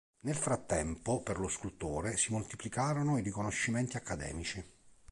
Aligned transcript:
Nel 0.21 0.33
frattempo, 0.33 1.21
per 1.21 1.39
lo 1.39 1.47
scultore 1.47 2.17
si 2.17 2.31
moltiplicarono 2.31 3.19
i 3.19 3.21
riconoscimenti 3.21 3.97
accademici. 3.97 4.65